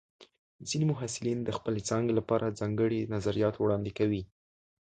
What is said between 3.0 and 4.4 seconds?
نظریات وړاندې کوي.